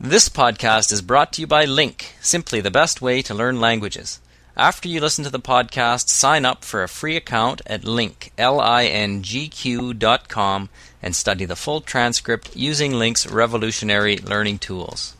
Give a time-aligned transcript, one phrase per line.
[0.00, 4.20] This podcast is brought to you by Link, simply the best way to learn languages.
[4.56, 9.94] After you listen to the podcast, sign up for a free account at link, L-I-N-G-Q
[9.94, 10.68] dot com
[11.00, 15.14] and study the full transcript using Link's revolutionary learning tools.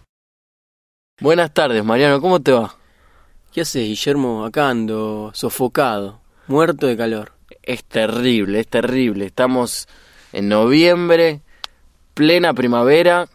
[1.20, 2.74] Buenas tardes, Mariano, ¿cómo te va?
[3.52, 4.44] ¿Qué haces, Guillermo?
[4.44, 7.30] Acá ando sofocado, muerto de calor.
[7.62, 9.26] Es terrible, es terrible.
[9.26, 9.86] Estamos
[10.32, 11.42] en noviembre,
[12.14, 13.28] plena primavera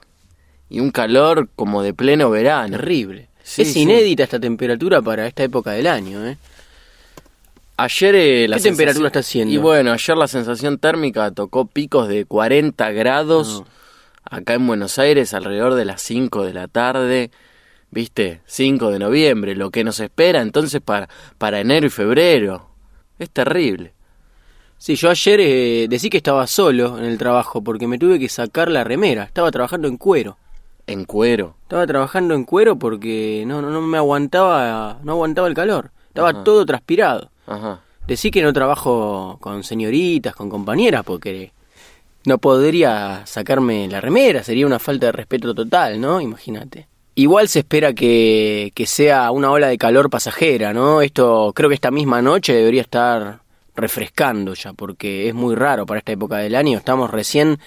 [0.70, 2.78] y un calor como de pleno verano.
[2.78, 3.28] Terrible.
[3.44, 3.82] Sí, es sí.
[3.82, 6.38] inédita esta temperatura para esta época del año, ¿eh?
[7.78, 9.54] Ayer eh, la ¿Qué temperatura está haciendo?
[9.54, 13.68] Y bueno, ayer la sensación térmica tocó picos de 40 grados No.
[14.38, 17.32] acá en Buenos Aires alrededor de las 5 de la tarde.
[17.92, 18.42] ¿Viste?
[18.46, 22.70] 5 de noviembre, lo que nos espera entonces para, para enero y febrero.
[23.18, 23.94] Es terrible.
[24.78, 28.30] Sí, yo ayer eh, decí que estaba solo en el trabajo porque me tuve que
[28.30, 29.24] sacar la remera.
[29.24, 30.38] Estaba trabajando en cuero.
[30.90, 31.56] En cuero.
[31.64, 35.92] Estaba trabajando en cuero porque no, no, no me aguantaba, no aguantaba el calor.
[36.08, 36.44] Estaba Ajá.
[36.44, 37.30] todo transpirado.
[37.46, 37.82] Ajá.
[38.08, 41.52] Decí que no trabajo con señoritas, con compañeras, porque
[42.26, 46.20] no podría sacarme la remera, sería una falta de respeto total, ¿no?
[46.20, 46.88] Imagínate.
[47.14, 51.02] Igual se espera que, que sea una ola de calor pasajera, ¿no?
[51.02, 53.42] Esto creo que esta misma noche debería estar
[53.76, 56.78] refrescando ya, porque es muy raro para esta época del año.
[56.78, 57.60] Estamos recién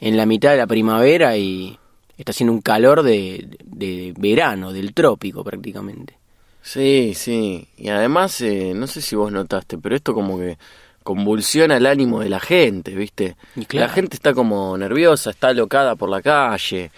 [0.00, 1.78] en la mitad de la primavera y
[2.16, 6.16] está haciendo un calor de, de verano, del trópico prácticamente.
[6.62, 7.68] Sí, sí.
[7.76, 10.56] Y además, eh, no sé si vos notaste, pero esto como que
[11.02, 13.36] convulsiona el ánimo de la gente, ¿viste?
[13.54, 13.86] Y claro.
[13.86, 16.90] La gente está como nerviosa, está alocada por la calle.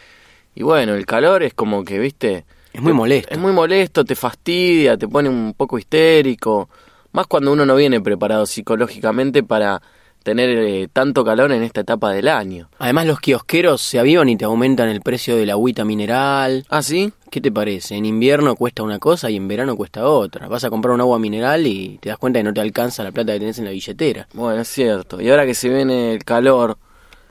[0.55, 2.44] Y bueno, el calor es como que, ¿viste?
[2.72, 3.34] Es muy molesto.
[3.34, 6.69] Es muy molesto, te fastidia, te pone un poco histérico.
[7.11, 9.83] Más cuando uno no viene preparado psicológicamente para
[10.27, 12.69] tener eh, tanto calor en esta etapa del año.
[12.81, 16.67] Además los kiosqueros se avivan y te aumentan el precio de la agüita mineral.
[16.69, 17.13] ¿Ah, sí?
[17.31, 17.95] ¿Qué te parece?
[17.95, 20.49] En invierno cuesta una cosa y en verano cuesta otra.
[20.49, 23.12] Vas a comprar un agua mineral y te das cuenta que no te alcanza la
[23.12, 24.27] plata que tenés en la billetera.
[24.34, 25.21] Bueno, es cierto.
[25.21, 26.77] Y ahora que se viene el calor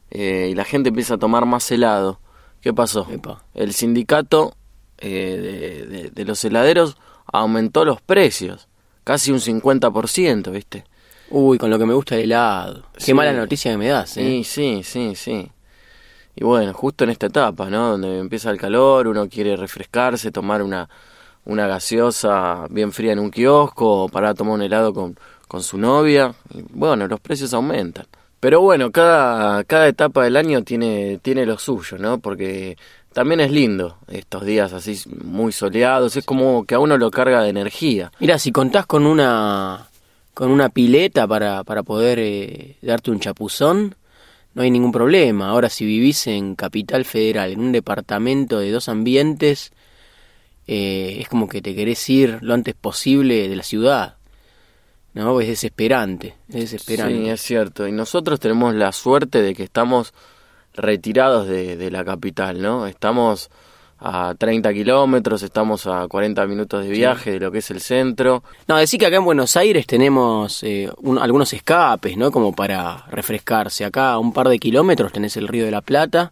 [0.09, 2.22] eh, y la gente empieza a tomar más helado,
[2.62, 3.06] ¿qué pasó?
[3.12, 3.44] Epa.
[3.53, 4.56] El sindicato
[5.00, 8.69] eh, de, de- de los heladeros aumentó los precios,
[9.03, 10.86] casi un 50%, ¿viste?
[11.38, 12.84] Uy, con lo que me gusta el helado.
[12.97, 14.22] Qué mala noticia que me das, ¿eh?
[14.23, 15.51] Sí, sí, sí, sí.
[16.34, 17.90] Y bueno, justo en esta etapa, ¿no?
[17.90, 20.88] Donde empieza el calor, uno quiere refrescarse, tomar una,
[21.44, 25.18] una gaseosa bien fría en un kiosco, o parar a tomar un helado con,
[25.50, 26.34] con su novia.
[26.53, 28.06] Y bueno, los precios aumentan.
[28.40, 32.18] Pero bueno, cada, cada etapa del año tiene, tiene lo suyo, ¿no?
[32.19, 32.78] Porque
[33.12, 37.41] también es lindo estos días así muy soleados, es como que a uno lo carga
[37.41, 38.13] de energía.
[38.22, 39.90] Mira, si contás con una
[40.35, 43.96] con una pileta para, para poder eh, darte un chapuzón,
[44.53, 45.50] no hay ningún problema.
[45.50, 49.72] Ahora, si vivís en Capital Federal, en un departamento de dos ambientes,
[50.68, 54.18] eh, es como que te querés ir lo antes posible de la ciudad.
[55.13, 55.40] ¿No?
[55.40, 57.16] Es desesperante, es desesperante.
[57.16, 57.88] Sí, es cierto.
[57.88, 60.13] Y nosotros tenemos la suerte de que estamos
[60.74, 62.85] retirados de, de la capital, ¿no?
[62.88, 63.50] Estamos
[64.00, 68.44] a 30 kilómetros, estamos a 40 minutos de viaje de lo que es el centro.
[68.67, 72.31] No, decir que acá en Buenos Aires tenemos eh, un- algunos escapes, ¿no?
[72.31, 73.85] Como para refrescarse.
[73.85, 76.29] Acá a un par de kilómetros tenés el Río de la Plata.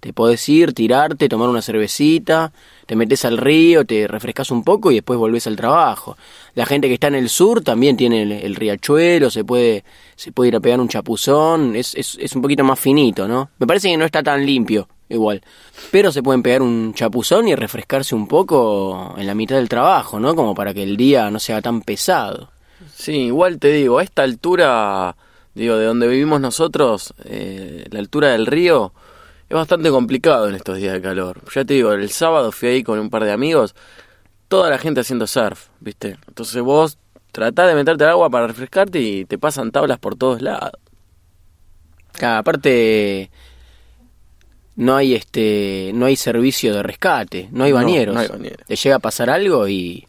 [0.00, 2.50] Te podés ir, tirarte, tomar una cervecita,
[2.86, 6.16] te metes al río, te refrescas un poco y después volvés al trabajo.
[6.56, 9.84] La gente que está en el sur también tiene el, el riachuelo, se puede,
[10.16, 13.50] se puede ir a pegar un chapuzón, es, es, es un poquito más finito, ¿no?
[13.60, 15.42] Me parece que no está tan limpio, igual.
[15.90, 20.18] Pero se pueden pegar un chapuzón y refrescarse un poco en la mitad del trabajo,
[20.18, 20.34] ¿no?
[20.34, 22.50] Como para que el día no sea tan pesado.
[22.94, 25.16] Sí, igual te digo, a esta altura,
[25.54, 28.92] digo, de donde vivimos nosotros, eh, la altura del río,
[29.48, 31.40] es bastante complicado en estos días de calor.
[31.54, 33.74] Ya te digo, el sábado fui ahí con un par de amigos,
[34.48, 36.16] toda la gente haciendo surf, ¿viste?
[36.26, 36.98] Entonces vos
[37.32, 40.72] tratás de meterte al agua para refrescarte y te pasan tablas por todos lados.
[42.12, 43.30] Claro, aparte
[44.76, 48.14] no hay este no hay servicio de rescate, no hay bañeros.
[48.14, 48.66] no hay bañeros.
[48.66, 50.06] Te llega a pasar algo y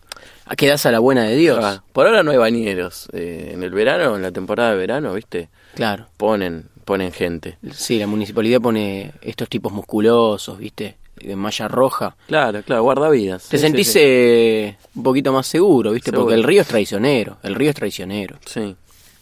[0.57, 1.59] quedás a la buena de Dios.
[1.61, 3.09] Ah, por ahora no hay bañeros.
[3.13, 5.49] Eh, en el verano, en la temporada de verano, ¿viste?
[5.75, 6.07] Claro.
[6.17, 7.57] Ponen, ponen gente.
[7.71, 10.97] Sí, la municipalidad pone estos tipos musculosos, ¿viste?
[11.15, 12.15] De malla roja.
[12.27, 13.47] Claro, claro, guardavidas.
[13.49, 13.99] Te Sí, sentís sí, sí.
[14.01, 16.11] eh, un poquito más seguro, ¿viste?
[16.11, 16.25] Seguro.
[16.25, 18.37] Porque el río es traicionero, el río es traicionero.
[18.45, 18.75] Sí.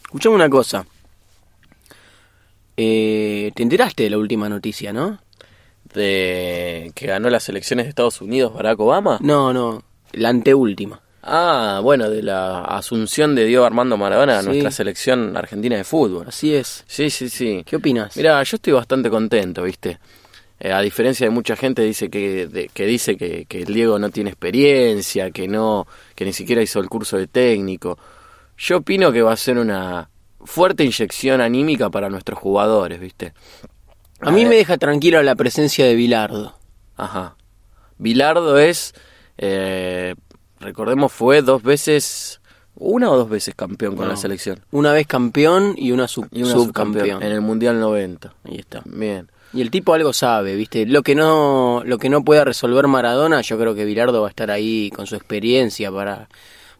[0.04, 0.84] Escuchame una cosa.
[2.76, 5.18] Eh, te enteraste de la última noticia, ¿no?
[5.94, 9.18] De que ganó las elecciones de Estados Unidos Barack Obama.
[9.20, 11.00] No, no, la anteúltima.
[11.24, 14.48] Ah, bueno, de la asunción de Diego Armando Maradona a Sí.
[14.48, 16.26] nuestra selección argentina de fútbol.
[16.28, 16.82] Así es.
[16.88, 17.62] Sí, sí, sí.
[17.64, 18.16] ¿Qué opinas?
[18.16, 19.98] Mira, yo estoy bastante contento, ¿viste?
[20.58, 23.98] Eh, a diferencia de mucha gente dice que, de- que dice que, que el Diego
[24.00, 25.86] no tiene experiencia, que no,
[26.16, 27.98] que ni siquiera hizo el curso de técnico.
[28.58, 30.08] Yo opino que va a ser una
[30.44, 33.32] fuerte inyección anímica para nuestros jugadores, ¿viste?
[34.22, 34.50] A mí ver.
[34.50, 36.54] me deja tranquilo la presencia de Bilardo.
[36.96, 37.36] Ajá.
[37.98, 38.94] Bilardo es,
[39.38, 40.14] eh,
[40.60, 42.40] recordemos, fue dos veces,
[42.74, 44.12] una o dos veces campeón con No.
[44.12, 44.60] la selección.
[44.70, 47.04] Una vez campeón y una, sub- Y una subcampeón.
[47.06, 48.34] subcampeón en el Mundial 90.
[48.44, 48.82] Ahí está.
[48.84, 49.30] Bien.
[49.54, 50.86] Y el tipo algo sabe, ¿viste?
[50.86, 54.30] Lo que no lo que no pueda resolver Maradona, yo creo que Bilardo va a
[54.30, 56.28] estar ahí con su experiencia para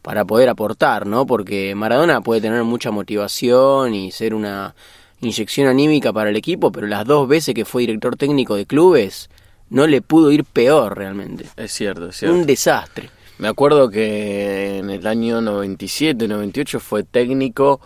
[0.01, 1.27] para poder aportar, ¿no?
[1.27, 4.75] Porque Maradona puede tener mucha motivación y ser una
[5.23, 9.31] inyección anímica para el equipo, pero las dos veces que fue director técnico de clubes
[9.71, 11.47] no le pudo ir peor realmente.
[11.57, 12.37] Es cierto, es cierto.
[12.37, 13.11] Un desastre.
[13.39, 17.81] Me acuerdo que en el año 97, 98 fue técnico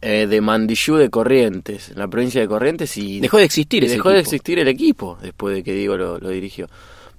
[0.00, 3.94] eh, de Mandillú de Corrientes, en la provincia de Corrientes y Dejó de existir ese
[3.94, 6.68] dejó de existir el equipo después de que Diego lo, lo dirigió.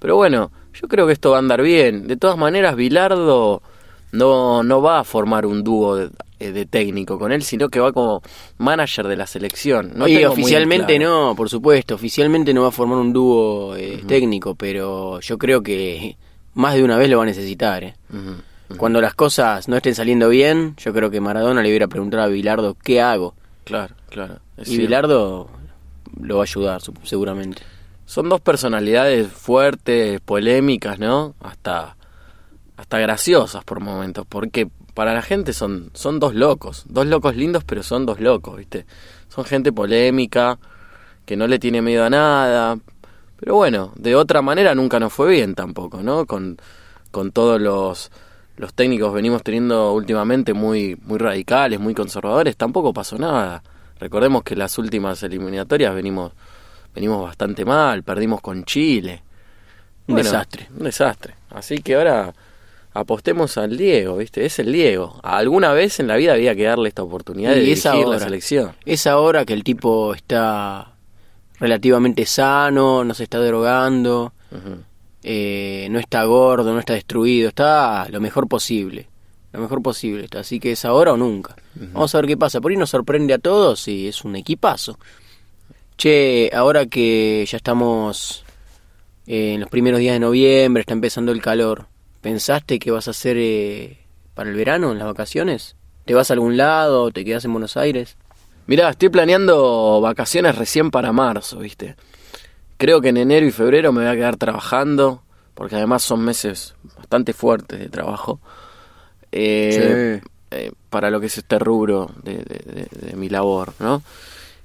[0.00, 2.08] Pero bueno, yo creo que esto va a andar bien.
[2.08, 3.62] De todas maneras, Bilardo
[4.10, 6.10] no, no va a formar un dúo
[6.42, 8.22] de, eh, de técnico con él, sino que va como
[8.58, 9.92] manager de la selección.
[9.94, 11.28] No muy oficialmente claro.
[11.28, 15.62] no, por supuesto, oficialmente no va a formar un dúo eh, técnico, pero yo creo
[15.62, 16.16] que
[16.54, 17.94] más de una vez lo va a necesitar, ¿eh?
[18.76, 22.28] Cuando las cosas no estén saliendo bien, yo creo que Maradona le hubiera preguntado a
[22.28, 23.34] Bilardo qué hago.
[23.64, 24.38] Claro, claro.
[24.56, 24.82] Y cierto.
[24.82, 25.50] Bilardo
[26.20, 27.62] lo va a ayudar, seguramente.
[28.06, 31.34] Son dos personalidades fuertes, polémicas, ¿no?
[31.40, 31.96] Hasta,
[32.76, 37.64] hasta graciosas por momentos, porque para la gente son, son dos locos, dos locos lindos,
[37.64, 38.86] pero son dos locos, ¿viste?
[39.28, 40.58] Son gente polémica,
[41.24, 42.78] que no le tiene miedo a nada,
[43.38, 46.26] pero bueno, de otra manera nunca nos fue bien tampoco, ¿no?
[46.26, 46.58] Con,
[47.10, 48.10] con todos los,
[48.56, 53.62] los técnicos venimos teniendo últimamente muy, muy radicales, muy conservadores, tampoco pasó nada.
[53.98, 56.32] Recordemos que las últimas eliminatorias venimos
[56.94, 59.22] venimos bastante mal, perdimos con Chile.
[60.06, 60.68] Un Bueno, desastre.
[60.76, 61.34] Un desastre.
[61.50, 62.34] Así que ahora
[62.94, 64.44] apostemos al Diego, ¿viste?
[64.44, 65.18] Es el Diego.
[65.22, 68.18] Alguna vez en la vida había que darle esta oportunidad de Y es dirigir la
[68.18, 68.72] selección.
[68.84, 70.92] Es ahora que el tipo está
[71.58, 74.32] relativamente sano, no se está drogando,
[75.22, 79.08] eh, no está gordo, no está destruido, está lo mejor posible.
[79.52, 80.40] Lo mejor posible está.
[80.40, 81.56] Así que es ahora o nunca.
[81.74, 82.60] Vamos a ver qué pasa.
[82.60, 84.98] Por ahí nos sorprende a todos y es un equipazo.
[85.96, 88.44] Che, ahora que ya estamos
[89.26, 91.86] eh, en los primeros días de noviembre, está empezando el calor,
[92.22, 93.98] ¿pensaste qué vas a hacer eh,
[94.34, 95.76] para el verano, en las vacaciones?
[96.06, 97.10] ¿Te vas a algún lado?
[97.10, 98.16] ¿Te quedas en Buenos Aires?
[98.66, 101.96] Mirá, estoy planeando vacaciones recién para marzo, ¿viste?
[102.78, 105.22] Creo que en enero y febrero me voy a quedar trabajando,
[105.54, 108.40] porque además son meses bastante fuertes de trabajo.
[109.30, 110.20] Eh,
[110.50, 114.02] eh, para lo que es este rubro de, de- de- de mi labor, ¿no?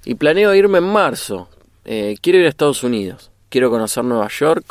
[0.05, 1.49] Y planeo irme en marzo.
[1.85, 3.31] Eh, quiero ir a Estados Unidos.
[3.49, 4.65] Quiero conocer Nueva York.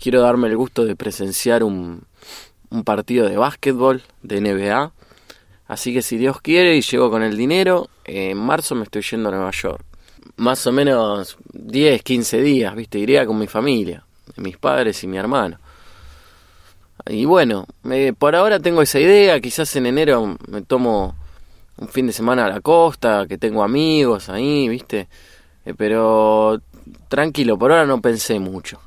[0.00, 2.04] Quiero darme el gusto de presenciar un,
[2.86, 4.92] partido de básquetbol de NBA.
[5.68, 9.28] Así que si Dios quiere y llego con el dinero, en marzo me estoy yendo
[9.28, 9.84] a Nueva York.
[10.36, 12.98] Más o menos 10, 15 días, ¿viste?
[12.98, 14.02] Iría con mi familia,
[14.36, 15.58] mis padres y mi hermano.
[17.06, 17.66] Y bueno,
[18.18, 21.14] por ahora tengo esa idea, quizás en enero me tomo
[21.76, 25.08] un fin de semana a la costa, que tengo amigos ahí, ¿viste?
[25.66, 26.58] Eh, pero
[27.08, 28.80] tranquilo, por ahora no pensé mucho.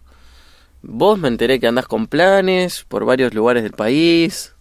[0.84, 4.54] Vos me enteré que andás con planes por varios lugares del país.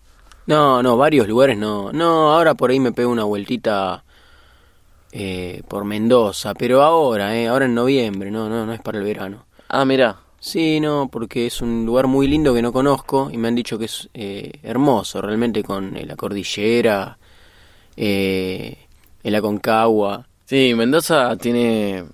[0.46, 1.92] No, no, varios lugares no.
[1.92, 4.04] No, ahora por ahí me pego una vueltita
[5.12, 9.04] eh, por Mendoza, pero ahora, eh, ahora en noviembre, no, no, no es para el
[9.04, 9.44] verano.
[9.68, 13.46] Ah, mirá, Sí, no, porque es un lugar muy lindo que no conozco y me
[13.46, 17.16] han dicho que es eh, hermoso, realmente con eh, la cordillera,
[17.96, 18.76] eh,
[19.22, 20.26] el Aconcagua.
[20.44, 22.06] Sí, Mendoza tiene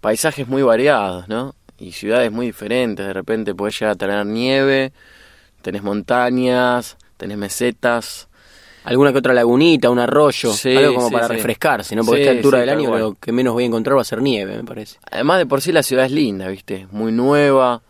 [0.00, 1.54] paisajes muy variados, ¿no?
[1.78, 3.06] Y ciudades muy diferentes.
[3.06, 4.92] De repente podés llegar a tener nieve,
[5.62, 8.28] tenés montañas, tenés mesetas.
[8.84, 11.32] Alguna que otra lagunita, un arroyo, Sí, algo como sí, para sí.
[11.34, 12.04] refrescarse, ¿no?
[12.04, 14.22] Porque a esta altura del año lo que menos voy a encontrar va a ser
[14.22, 14.98] nieve, me parece.
[15.10, 16.86] Además de por sí la ciudad es linda, ¿viste?
[16.92, 17.82] Muy nueva,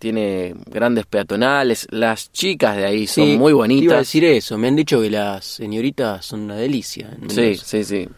[0.00, 1.86] tiene grandes peatonales.
[1.90, 3.98] Las chicas de ahí son Sí, muy Te iba a bonitas.
[4.00, 7.08] decir eso, me han dicho que las señoritas son una delicia.
[7.28, 8.08] Sí, sí, sí.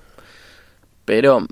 [1.05, 1.47] Pero,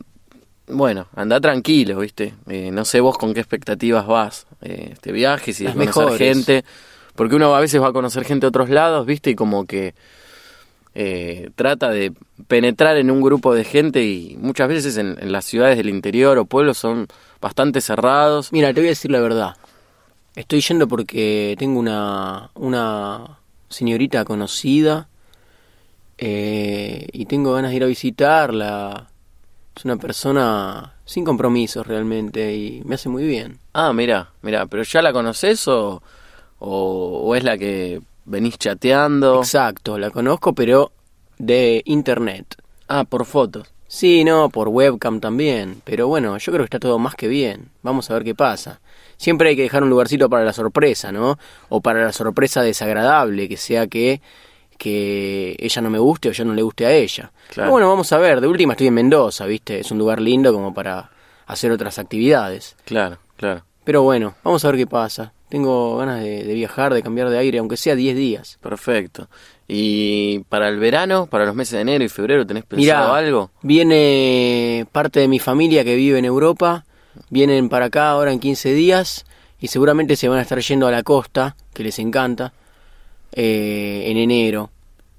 [0.69, 2.35] bueno, anda tranquilo, ¿viste?
[2.49, 6.19] Eh, no sé vos con qué expectativas vas eh, este viaje, si a conocer mejores.
[6.19, 6.65] gente.
[7.15, 9.31] Porque uno a veces va a conocer gente de otros lados, ¿viste?
[9.31, 9.95] Y como que
[10.95, 12.13] eh, trata de
[12.47, 16.37] penetrar en un grupo de gente y muchas veces en, en las ciudades del interior
[16.39, 17.07] o pueblos son
[17.41, 18.53] bastante cerrados.
[18.53, 19.57] Mira, te voy a decir la verdad.
[20.35, 25.09] Estoy yendo porque tengo una, una señorita conocida
[26.19, 29.09] eh, y tengo ganas de ir a visitarla.
[29.77, 33.59] Es una persona sin compromisos realmente y me hace muy bien.
[33.75, 36.03] Ah, mira, mira, pero ¿ya la conoces o,
[36.59, 39.39] o, o es la que venís chateando?
[39.39, 40.93] Exacto, la conozco pero
[41.37, 42.57] de internet.
[42.89, 43.71] Ah, por fotos.
[43.87, 47.69] Sí, no, por webcam también, pero bueno, yo creo que está todo más que bien.
[47.83, 48.81] Vamos a ver qué pasa.
[49.19, 51.39] Siempre hay que dejar un lugarcito para la sorpresa, ¿no?
[51.69, 54.21] O para la sorpresa desagradable, que sea que
[54.77, 57.31] que ella no me guste o yo no le guste a ella.
[57.49, 57.55] Claro.
[57.55, 58.41] Pero bueno, vamos a ver.
[58.41, 59.81] De última estoy en Mendoza, ¿viste?
[59.81, 61.11] Es un lugar lindo como para
[61.47, 62.77] hacer otras actividades.
[62.85, 63.63] Claro, claro.
[63.85, 65.33] Pero bueno, vamos a ver qué pasa.
[65.49, 68.59] Tengo ganas de, de viajar, de cambiar de aire, aunque sea 10 días.
[68.61, 69.29] Perfecto.
[69.69, 73.51] ¿Y para el verano, para los meses de enero y febrero, tenés pensado Mirá, algo?
[73.63, 76.85] viene parte de mi familia que vive en Europa,
[77.31, 79.25] vienen para acá ahora en 15 días
[79.61, 82.53] y seguramente se van a estar yendo a la costa, que les encanta,
[83.33, 84.71] eh, en enero.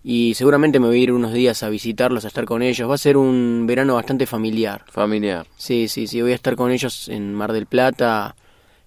[0.04, 2.90] Y seguramente me voy a ir unos días a visitarlos, a estar con ellos.
[2.90, 4.86] Va a ser un verano bastante familiar.
[4.90, 5.46] Familiar.
[5.58, 8.36] Sí, sí, sí, voy a estar con ellos en Mar del Plata,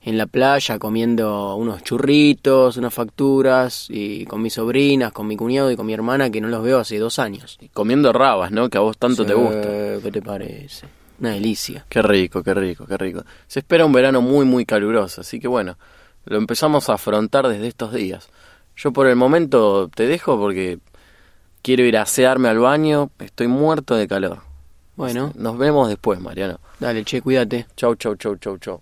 [0.03, 5.71] en la playa, comiendo unos churritos, unas facturas, y con mis sobrinas, con mi cuñado
[5.71, 7.59] y con mi hermana, que no los veo hace dos años.
[7.61, 8.71] Y comiendo rabas, ¿no?
[8.71, 9.69] Que a vos tanto te gusta.
[10.03, 10.87] ¿Qué te parece?
[11.19, 11.85] Una delicia.
[11.89, 13.25] Qué rico, qué rico, qué rico.
[13.47, 15.77] Se espera un verano muy, muy caluroso, así que bueno,
[16.25, 18.31] lo empezamos a afrontar desde estos días.
[18.83, 20.79] Yo por el momento te dejo porque
[21.61, 24.39] quiero ir a asearme al baño, estoy muerto de calor.
[24.97, 26.59] Bueno, Nos vemos después, Mariano.
[26.79, 27.67] dale, che, cuídate.
[27.77, 28.81] Chau, chau, chau, chau, chau.